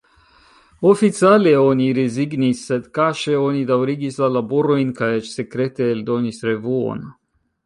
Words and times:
Oficiale, 0.91 1.51
oni 1.63 1.89
rezignis, 1.97 2.63
sed 2.71 2.87
kaŝe 2.99 3.35
oni 3.43 3.61
daŭrigis 3.73 4.19
la 4.25 4.31
laborojn 4.39 4.95
kaj 5.03 5.11
eĉ 5.21 5.29
sekrete 5.37 5.93
eldonis 5.95 6.43
revuon. 6.51 7.07